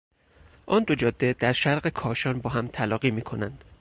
[0.65, 3.63] آن دو جاده در شرق کاشان با هم تلاقی میکنند.